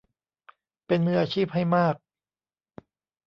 [0.87, 1.95] เป็นมืออาชีพให้มาก